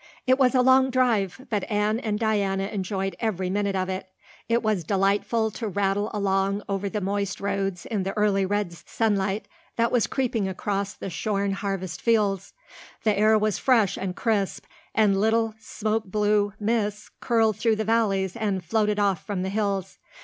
[0.25, 4.09] It was a long drive, but Anne and Diana enjoyed every minute of it.
[4.49, 9.47] It was delightful to rattle along over the moist roads in the early red sunlight
[9.75, 12.53] that was creeping across the shorn harvest fields.
[13.03, 18.35] The air was fresh and crisp, and little smoke blue mists curled through the valleys
[18.35, 19.99] and floated off from the hills.